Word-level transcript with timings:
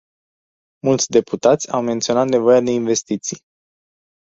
Mulți 0.85 1.09
deputați 1.09 1.71
au 1.71 1.81
menționat 1.81 2.27
nevoia 2.29 2.61
de 2.61 2.71
investiții. 2.71 3.41